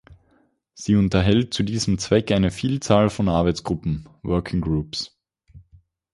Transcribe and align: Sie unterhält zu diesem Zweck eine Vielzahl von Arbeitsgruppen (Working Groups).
Sie 0.73 0.95
unterhält 0.95 1.53
zu 1.53 1.61
diesem 1.61 1.99
Zweck 1.99 2.31
eine 2.31 2.49
Vielzahl 2.49 3.11
von 3.11 3.29
Arbeitsgruppen 3.29 4.09
(Working 4.23 4.59
Groups). 4.59 5.15